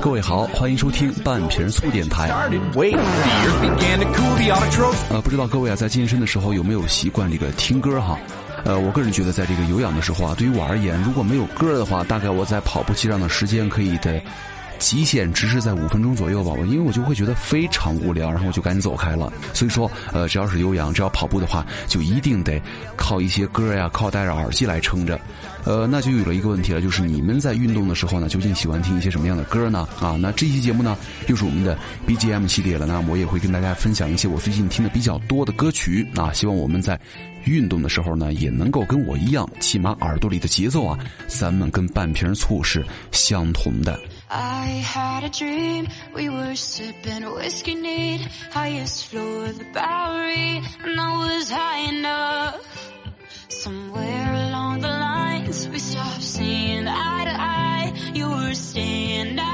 [0.00, 2.28] 各位好，欢迎收听半瓶醋电台。
[5.10, 8.18] 呃，不知道各位啊，在健身的时候有没有习惯这个听歌哈？
[8.64, 14.20] 呃，我个人觉得，在这个有氧的时候啊，对于我而言，如果没有歌的话，大概我在跑步机上的时间可以的。
[14.78, 19.32] 极限只是在五分钟左右吧，我因为我就会觉得非常无聊，然后我就赶紧走开了。
[19.52, 22.60] 所以说，呃，只要是有氧，只要跑步的话，就一定得
[22.96, 25.18] 靠一些歌呀，靠戴着耳机来撑着。
[25.64, 29.88] 呃，那就有了一个问题了，就是你们在运动的时候呢，究竟喜欢听一些什么样的歌呢？
[30.00, 32.86] 啊，那这期节目呢，又是我们的 BGM 系列了。
[32.86, 36.98] 那我也会跟大家分享一些我最近听的比较多的歌曲啊，希望我们在
[37.44, 43.98] 运动的时候呢，也能够跟我一样，起码耳朵里的节奏啊，咱们跟半瓶醋是相同的。
[44.28, 51.36] I had a dream, we were sipping whiskey neat, highest floor of the Bowery, and I
[51.38, 52.92] was high enough.
[53.48, 58.12] Somewhere along the lines, we stopped seeing eye to eye.
[58.14, 59.45] You were staying out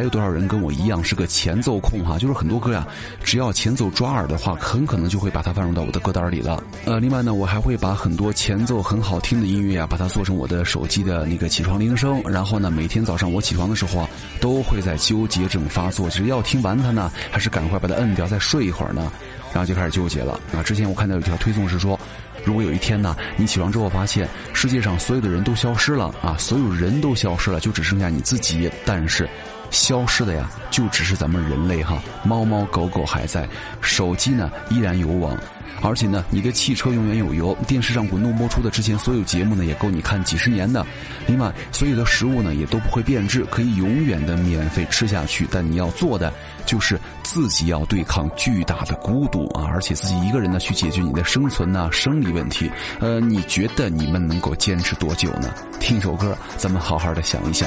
[0.00, 2.88] 还有多少人跟我一样是个前奏控哈，就是很多歌呀，
[3.22, 6.64] 只要前奏抓耳的话，很可能就会把它放入到我的歌单里了。
[6.86, 14.08] 呃，另外呢，我还会把很多前奏很好听的音乐啊，把它做成我的手机的那个起床铃声，然后呢，每天早上我起床的时候啊，
[14.40, 19.12] 都会在纠结症发作，就是要听完它呢，还是赶快把它摁掉，再睡一会儿呢？
[19.52, 20.40] 然后就开始纠结了。
[20.54, 22.00] 啊，之前我看到有一条推送是说。
[22.42, 29.28] 如果有一天呢，你起床之后发现世界上所有的人都消失了啊，所有人都消失了，就只剩下你自己，但是
[29.70, 33.48] 消失的呀，就只是咱们人类哈，猫猫狗狗还在，
[33.80, 35.36] 手机呢依然有网。
[35.82, 40.84] 而且呢，你的汽车永远有油，电视上滚动播出的之前所有节目呢，也够你看几十年的。
[41.26, 45.48] 另外，所有的食物呢，也都不会变质，可以永远的免费吃下去。
[45.50, 46.30] 但你要做的
[46.66, 52.70] 就是自己要对抗巨大的孤独啊，而且自己一个人呢去解决你的生存呐、生理问题。
[52.98, 55.54] 呃，你觉得你们能够坚持多久呢？
[55.80, 57.66] 听首歌，咱们好好的想一想。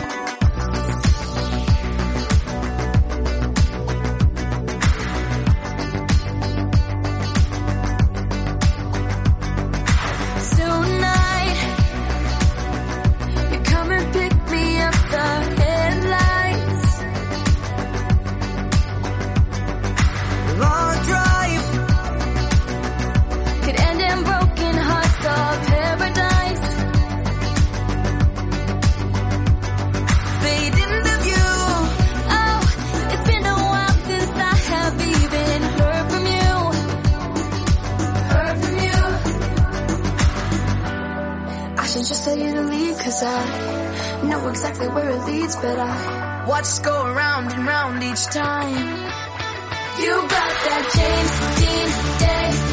[45.43, 48.75] It but I Watch us go around and round each time.
[50.01, 52.72] You got that James Dean daydream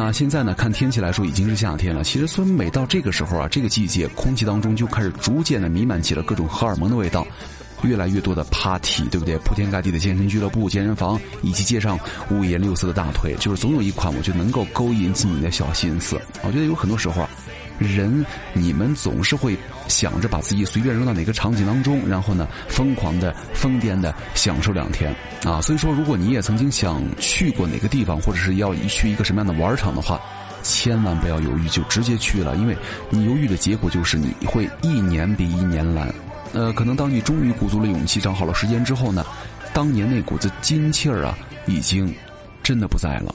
[0.00, 2.04] 那现在呢，看天气来说已经是夏天了。
[2.04, 7.26] 其实，虽然每到这个时候啊，这个季节空气当中就开始逐渐的弥漫起了各种荷尔蒙的味道，
[7.82, 9.36] 越来越多的 party，对不对？
[9.38, 11.98] 铺天盖地的健身俱乐部、健身房，以及街上
[12.30, 16.16] 五颜六色的大腿，就是总有一款我觉得能够勾引起你的小心思。
[16.44, 17.30] 我觉得有很多时候啊，
[17.80, 19.56] 人你们总是会
[19.88, 25.14] 想着把自己随便扔到哪个场景当中，然后呢，疯狂的、疯癫的享受两天
[25.44, 25.60] 啊。
[25.60, 30.20] 所以说，如果你也曾经想去过哪个地方，或者是要去一个什么样的玩场的话，
[30.62, 32.76] 千万不要犹豫，就直接去了，因为
[33.10, 36.12] 你犹豫的结果就是你会一年比一年懒。
[36.52, 39.24] 呃，可能当你终于鼓足了勇气，找好了时间之后呢，
[39.72, 42.14] 当年那股子劲气儿啊，已经
[42.62, 43.34] 真的不在了。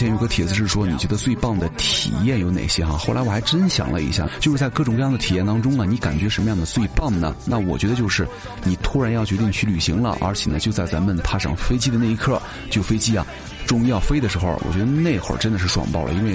[0.00, 2.96] 前有个帖子是说，你觉得最棒的体验有哪些哈？
[2.96, 7.36] 后来我还真想了一下，就是在各种各样的体验当中啊，你感觉什么样的最棒呢？
[7.44, 8.26] 那我觉得就是
[8.64, 12.40] 你突然要决定去旅行了，而且呢，就在咱们踏上飞机的那一刻，
[12.70, 13.26] 就飞机啊，
[13.66, 16.34] 终于要飞的时候，我觉得那会儿真的是爽爆了，因为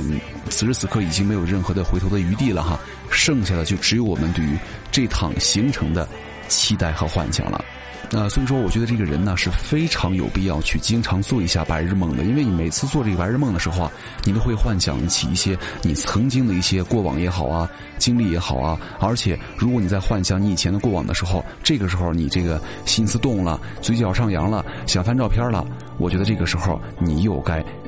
[0.51, 2.79] 此时此刻已经没有任何的回头的余地了哈，
[3.09, 4.55] 剩下的就只有我们对于
[4.91, 6.07] 这趟行程的
[6.47, 7.63] 期待和幻想了。
[8.11, 13.91] 那所以说，我觉得这个人呢是非常有必要去经常做一下白日梦的，因为你每次做这个白日梦的时候啊，
[14.23, 25.65] 你都会幻想起一些你曾经的一些过往也好啊，经历也好啊，而且如果你在幻想你以前的过往的时候，这个时候你这个心思动了，嘴角上扬了，想翻照片了，
[25.97, 27.65] 我觉得这个时候你又该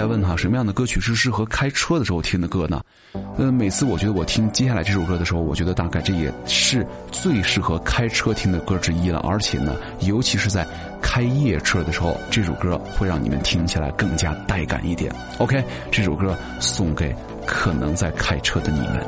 [0.00, 2.80] 在问哈，什么样的歌曲是适合开车的时候听的歌呢？
[3.36, 9.18] 呃，每次我觉得我听接下来这首歌的时候，我觉得大概这也是最适合开车听的歌之一了。
[9.18, 10.66] 而且呢，尤其是在
[11.02, 15.14] 开夜车的时候，这首歌会让你们听起来更加带感一点。
[15.36, 17.14] OK，这首歌送给
[17.46, 19.06] 可能在开车的你们。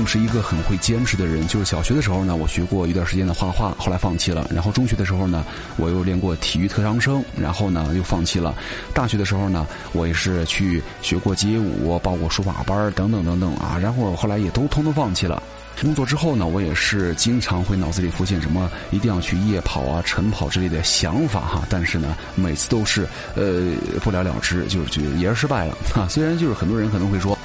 [0.00, 1.46] 并不是一个很会坚持的人。
[1.46, 4.48] 就是小学的时候呢，我学过一段时间的画画，后来放弃了。
[4.50, 5.44] 然后中学的时候呢，
[5.76, 8.54] 我又练过体育特长生，然后呢又放弃了。
[8.94, 13.78] 大学的时候呢，我也是去学过街舞，报过书法班等等等等啊。
[13.78, 15.42] 然后后来也都通通放弃了。
[15.82, 26.06] 工作之后呢，我也是经常会脑子里浮现什么一定要去夜跑啊、晨跑之类的想法哈，但是呢，每次都是呃不了了之，就是就也是失败了哈。
[26.08, 27.38] 虽然就是很多人可能会说，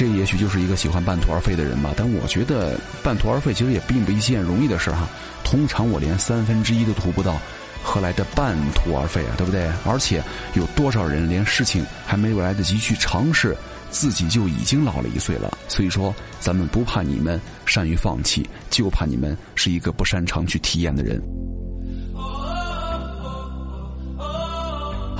[0.00, 5.06] 这也许就是一个喜欢半途而废的人吧，但我觉得半途而废其实也并不一件容易的事哈。
[5.44, 7.38] 通常我连三分之一都图不到，
[7.82, 9.36] 何来的半途而废啊？
[9.36, 9.70] 对不对？
[9.84, 13.54] 而且有多少人连事情还没有来得及去尝试？
[13.90, 21.20] 自己就已经老了一岁了，所以说咱们不怕你们善于放弃，就怕你们是一个不擅长去体验的人。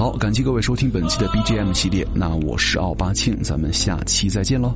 [0.01, 4.73] 好，感谢各位收听本期的 BGM 系列，那我是奥巴庆，咱们下期再见喽。